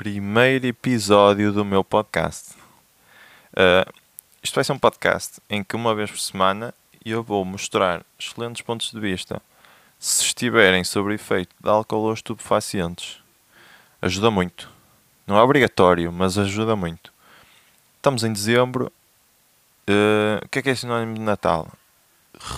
[0.00, 2.54] primeiro episódio do meu podcast.
[3.52, 3.92] Uh,
[4.42, 6.72] isto vai ser um podcast em que uma vez por semana
[7.04, 9.42] eu vou mostrar excelentes pontos de vista
[9.98, 13.18] se estiverem sob efeito de álcool ou estupefacientes.
[14.00, 14.70] Ajuda muito.
[15.26, 17.12] Não é obrigatório, mas ajuda muito.
[17.98, 18.90] Estamos em dezembro.
[19.86, 21.68] Uh, o que é que é sinónimo de Natal?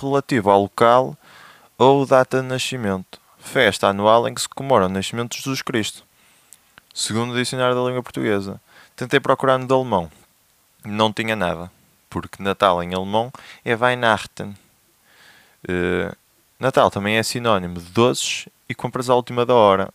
[0.01, 1.19] Relativo ao local
[1.77, 3.21] ou data de nascimento.
[3.37, 6.05] Festa anual em que se comemora o nascimento de Jesus Cristo.
[6.95, 8.61] Segundo dicionário da língua portuguesa.
[8.95, 10.11] Tentei procurar no de alemão.
[10.85, 11.71] Não tinha nada.
[12.11, 13.33] Porque Natal em alemão
[13.65, 14.55] é Weihnachten.
[15.69, 16.15] Uh,
[16.59, 19.93] Natal também é sinónimo de doces e compras à última da hora.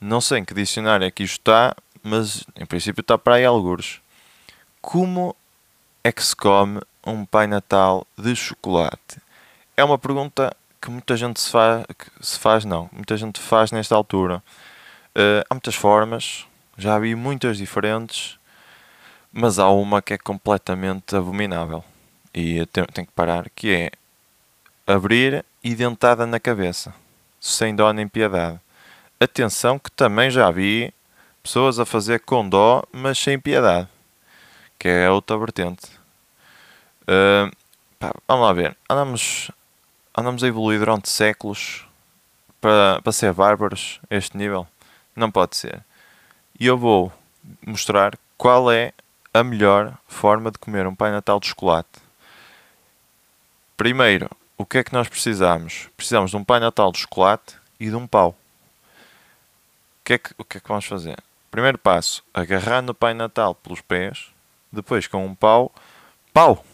[0.00, 3.44] Não sei em que dicionário é que isto está, mas em princípio está para aí
[3.44, 4.00] algures.
[4.80, 5.34] Como
[6.02, 9.20] é que se come um Pai Natal de chocolate?
[9.76, 11.84] É uma pergunta que muita gente se faz,
[12.20, 14.42] se faz não, muita gente faz nesta altura.
[15.16, 18.38] Uh, há muitas formas, já vi muitas diferentes,
[19.32, 21.84] mas há uma que é completamente abominável
[22.32, 23.90] e tenho, tenho que parar, que é
[24.86, 26.94] abrir e dentada na cabeça,
[27.40, 28.60] sem dó nem piedade.
[29.18, 30.92] Atenção que também já vi
[31.42, 33.88] pessoas a fazer com dó, mas sem piedade,
[34.78, 35.86] que é outra vertente.
[37.02, 37.50] Uh,
[37.98, 39.50] pá, vamos lá ver, andamos
[40.16, 41.86] andamos a evoluir durante séculos
[42.60, 44.66] para, para ser bárbaros a este nível?
[45.14, 45.84] Não pode ser.
[46.58, 47.12] E eu vou
[47.66, 48.92] mostrar qual é
[49.32, 52.00] a melhor forma de comer um Pai Natal de chocolate.
[53.76, 55.88] Primeiro, o que é que nós precisamos?
[55.96, 58.30] Precisamos de um Pai Natal de chocolate e de um pau.
[58.30, 61.16] O que é que, o que, é que vamos fazer?
[61.50, 64.26] Primeiro passo, agarrar no Pai Natal pelos pés,
[64.70, 65.72] depois com um pau,
[66.32, 66.64] pau!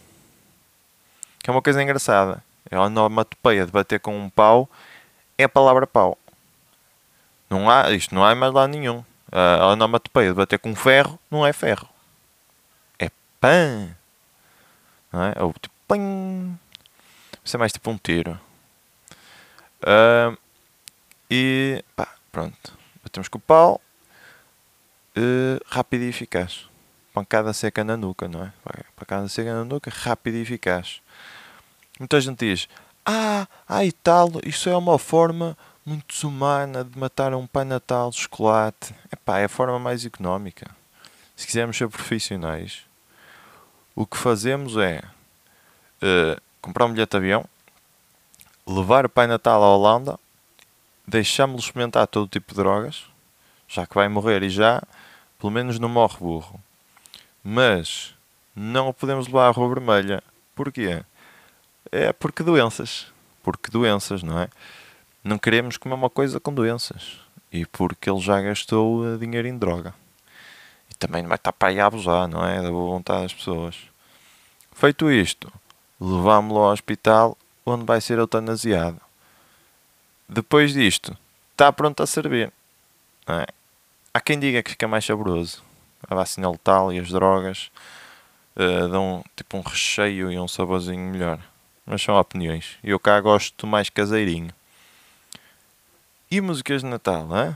[1.39, 2.43] Que é uma coisa engraçada.
[2.69, 4.69] É a onomatopeia de bater com um pau
[5.37, 6.17] é a palavra pau.
[7.49, 9.03] Não há, isto não há mais lá nenhum.
[9.31, 11.87] A onomatopeia de bater com ferro não é ferro.
[12.99, 13.09] É
[13.39, 13.89] pã.
[15.11, 15.33] Não é?
[15.41, 15.97] Ou tipo pã.
[17.43, 18.39] Isso é mais tipo um tiro.
[19.81, 20.37] Uh,
[21.29, 22.77] e pá, pronto.
[23.03, 23.81] Batemos com o pau.
[25.17, 26.67] Uh, rápido e eficaz.
[27.13, 28.53] Pancada seca na nuca, não é?
[28.95, 31.01] Pancada seca na nuca, rápido e eficaz.
[31.99, 32.69] Muita gente diz:
[33.05, 38.09] Ah, ah e tal, isso é uma forma muito desumana de matar um Pai Natal
[38.09, 38.93] de chocolate.
[39.09, 40.69] Epá, é a forma mais económica.
[41.33, 42.83] Se quisermos ser profissionais,
[43.95, 45.01] o que fazemos é
[46.01, 47.45] uh, comprar um bilhete de avião,
[48.67, 50.19] levar o Pai Natal à Holanda,
[51.07, 53.05] deixámos-lo experimentar todo tipo de drogas,
[53.65, 54.83] já que vai morrer e já,
[55.39, 56.61] pelo menos não morre burro.
[57.41, 58.13] Mas
[58.53, 60.21] não o podemos levar à Rua Vermelha.
[60.53, 61.01] Porquê?
[61.93, 63.07] É porque doenças.
[63.41, 64.49] Porque doenças, não é?
[65.27, 67.19] Não queremos comer uma coisa com doenças.
[67.51, 69.93] E porque ele já gastou eh, dinheiro em droga.
[70.89, 72.61] E também vai estar para aí a abusar, não é?
[72.61, 73.75] Da boa vontade das pessoas.
[74.71, 75.51] Feito isto,
[75.99, 79.01] levámo-lo ao hospital onde vai ser eutanasiado.
[80.29, 81.17] Depois disto,
[81.51, 82.53] está pronto a servir.
[83.27, 83.45] É?
[84.13, 85.61] Há quem diga que fica mais saboroso.
[86.09, 87.69] A vacina letal e as drogas
[88.55, 91.39] uh, dão tipo um recheio e um saborzinho melhor
[91.87, 92.77] mas são opiniões.
[92.83, 94.53] Eu cá gosto mais caseirinho.
[96.29, 97.55] E músicas de Natal, hein?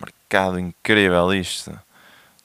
[0.00, 1.78] Mercado incrível isto.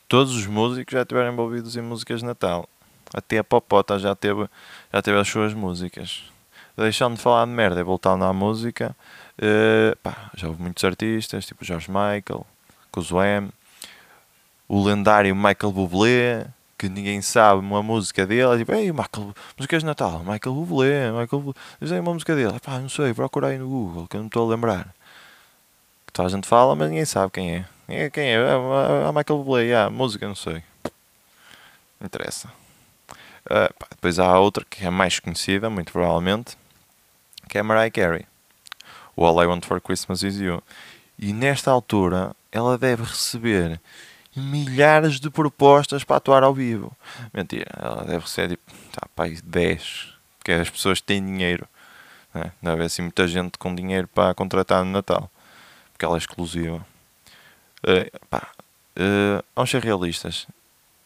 [0.06, 2.68] Todos os músicos já estiveram envolvidos em músicas de Natal.
[3.14, 4.50] Até a Popota já teve,
[4.92, 6.24] já teve as suas músicas.
[6.76, 8.94] Deixando de falar de merda e voltando à música,
[9.40, 12.46] uh, pá, já houve muitos artistas, tipo George Michael,
[12.92, 13.50] Cozuem,
[14.68, 19.86] o lendário Michael Bublé, que ninguém sabe uma música dele, tipo, ei, Michael, músicas de
[19.86, 23.58] Natal, Michael Bublé, Michael Bublé, diz aí uma música dele, pá, não sei, procura aí
[23.58, 24.94] no Google, que eu não estou a lembrar.
[26.14, 27.66] Toda a gente fala, mas ninguém sabe quem é.
[27.88, 28.36] é quem é?
[28.36, 30.64] É, é Michael Bublé, yeah, música, não sei.
[32.00, 32.48] Não interessa.
[33.46, 36.58] Uh, pá, depois há outra que é mais conhecida, muito provavelmente,
[37.48, 38.26] que é Mariah Carey.
[39.16, 40.62] O All I Want For Christmas Is You.
[41.18, 43.80] E nesta altura, ela deve receber
[44.36, 46.96] milhares de propostas para atuar ao vivo.
[47.34, 51.68] Mentira, ela deve ser tipo, tá, pá, 10, porque as pessoas têm dinheiro.
[52.34, 52.52] Né?
[52.62, 55.30] Deve haver assim muita gente com dinheiro para contratar no Natal,
[56.02, 56.86] porque ela é exclusiva.
[57.84, 58.48] Uh, pá,
[58.98, 60.48] uh, vamos ser realistas.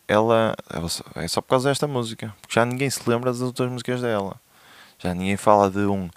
[0.07, 3.69] Ela, ela é só por causa desta música, porque já ninguém se lembra das outras
[3.69, 4.39] músicas dela.
[4.99, 6.09] Já ninguém fala de um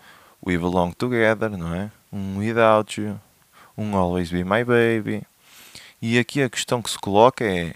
[0.46, 1.90] We Belong Together, não é?
[2.12, 3.20] Um Without You,
[3.76, 5.24] um Always Be My Baby.
[6.00, 7.74] E aqui a questão que se coloca é: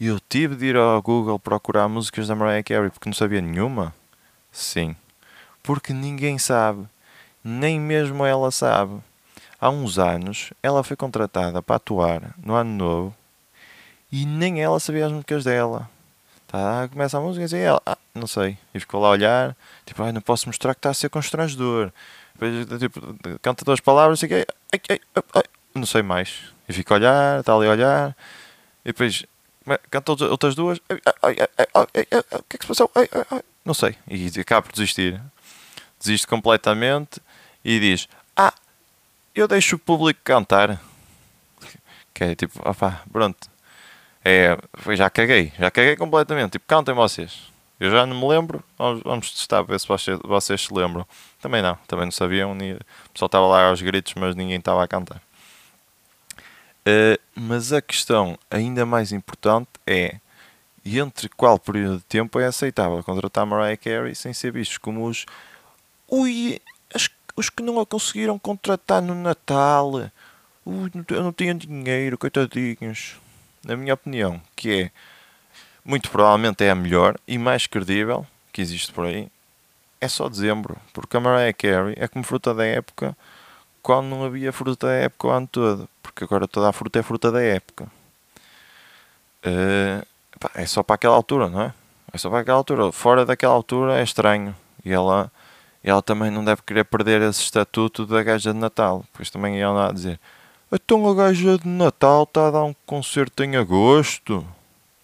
[0.00, 3.94] eu tive de ir ao Google procurar músicas da Mariah Carey porque não sabia nenhuma?
[4.50, 4.96] Sim,
[5.62, 6.86] porque ninguém sabe,
[7.44, 9.02] nem mesmo ela sabe.
[9.60, 13.16] Há uns anos ela foi contratada para atuar no Ano Novo
[14.10, 15.88] e nem ela sabia as músicas dela.
[16.48, 18.58] Tá, começa a música e ela, ah, não sei.
[18.74, 21.92] E ficou lá a olhar, tipo, ai, não posso mostrar que está a ser constrangedor.
[22.34, 23.00] Depois, tipo,
[23.40, 25.00] canta duas palavras e ai, ai,
[25.34, 25.42] ai,
[25.74, 26.40] não sei mais.
[26.68, 28.16] E fica a olhar, está ali a olhar,
[28.84, 29.24] e depois
[29.90, 32.90] canta outras duas, o que é que se passou?
[33.64, 33.94] Não sei.
[34.08, 35.20] E acaba por desistir.
[36.00, 37.20] Desiste completamente
[37.64, 38.54] e diz: Ah,
[39.34, 40.80] eu deixo o público cantar.
[42.12, 43.48] Que é tipo, opá, pronto.
[44.24, 44.58] É,
[44.94, 46.52] já caguei, já caguei completamente.
[46.52, 47.50] Tipo, cantem vocês.
[47.78, 48.62] Eu já não me lembro.
[48.76, 51.06] Vamos, vamos testar ver se vocês, vocês se lembram.
[51.40, 52.52] Também não, também não sabiam.
[52.52, 52.56] O
[53.12, 55.22] pessoal estava lá aos gritos, mas ninguém estava a cantar.
[56.80, 60.16] Uh, mas a questão ainda mais importante é
[60.84, 65.26] entre qual período de tempo é aceitável contratar Mariah Carey sem ser vistos como os
[66.08, 66.60] ui,
[66.94, 67.08] as,
[67.40, 70.10] os que não a conseguiram contratar no Natal
[71.08, 73.16] eu não tinha dinheiro, coitadinhos
[73.64, 74.90] na minha opinião, que é
[75.84, 79.28] muito provavelmente é a melhor e mais credível que existe por aí,
[80.00, 83.16] é só dezembro, porque a Mariah Carey é como fruta da época
[83.82, 87.02] quando não havia fruta da época o ano todo, porque agora toda a fruta é
[87.02, 87.86] fruta da época.
[89.44, 90.06] Uh,
[90.38, 91.74] pá, é só para aquela altura, não é?
[92.12, 92.92] É só para aquela altura.
[92.92, 94.54] Fora daquela altura é estranho.
[94.84, 95.32] E ela,
[95.82, 99.04] ela também não deve querer perder esse estatuto da gaja de Natal.
[99.12, 100.20] Pois também ia andar a dizer:
[100.70, 104.46] Então a gaja de Natal está a dar um concerto em agosto.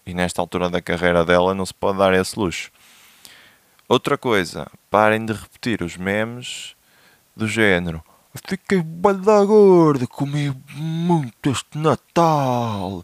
[0.05, 2.71] E nesta altura da carreira dela não se pode dar esse luxo.
[3.89, 6.75] Outra coisa, parem de repetir os memes
[7.35, 8.03] do género.
[8.47, 13.03] Fiquei bada gordo, comi muito este Natal.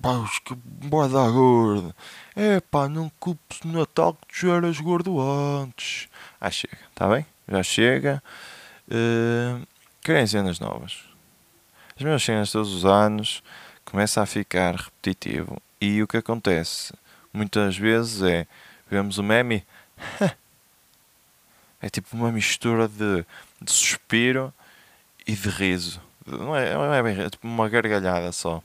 [0.00, 1.94] Pás, que bada gordo.
[2.34, 6.08] É pá, não culpes o Natal que tu já eras gordo antes.
[6.40, 7.26] Ah, chega, tá bem?
[7.46, 8.22] Já chega.
[8.88, 9.66] Uh,
[10.00, 11.04] querem cenas novas.
[11.96, 13.42] As mesmas cenas todos os anos
[13.84, 15.60] começa a ficar repetitivo.
[15.80, 16.94] E o que acontece
[17.32, 18.46] muitas vezes é
[18.90, 19.64] vemos o meme.
[21.80, 23.24] é tipo uma mistura de,
[23.60, 24.52] de suspiro
[25.26, 26.00] e de riso.
[26.26, 28.62] Não é, não é bem é tipo uma gargalhada só.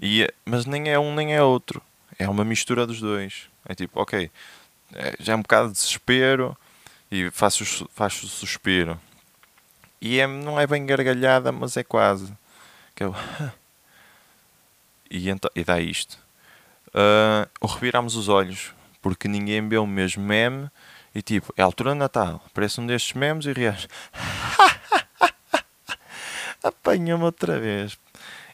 [0.00, 1.82] E, mas nem é um nem é outro.
[2.18, 3.48] É uma mistura dos dois.
[3.68, 4.30] É tipo, ok,
[4.94, 6.56] é, já é um bocado de desespero
[7.10, 9.00] e faço, faço suspiro.
[10.00, 12.32] E é, não é bem gargalhada, mas é quase.
[12.94, 13.14] Que eu,
[15.10, 16.18] e, então, e dá isto.
[16.88, 18.72] Uh, ou reviramos os olhos,
[19.02, 20.70] porque ninguém vê o mesmo meme
[21.14, 23.88] e tipo, é a altura de Natal, aparece um destes memes e reage.
[26.62, 27.98] Apanha-me outra vez.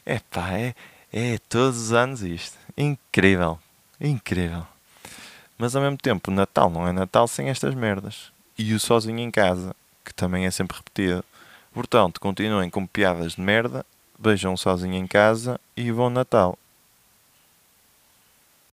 [0.05, 0.73] É pá, é,
[1.11, 2.57] é todos os anos isto.
[2.77, 3.59] Incrível.
[3.99, 4.65] Incrível.
[5.57, 8.31] Mas ao mesmo tempo, Natal não é Natal sem estas merdas.
[8.57, 11.23] E o sozinho em casa, que também é sempre repetido.
[11.73, 13.85] Portanto, continuem com piadas de merda,
[14.19, 16.57] vejam sozinho em casa e bom Natal.